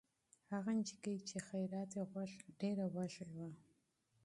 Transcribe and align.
هغه 0.51 0.69
نجلۍ 0.77 1.17
چې 1.29 1.37
خیرات 1.47 1.89
یې 1.97 2.03
غوښت، 2.11 2.39
ډېره 2.59 2.85
وږې 2.95 3.25
وه. 3.33 3.49